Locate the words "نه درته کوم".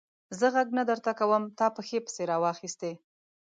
0.77-1.43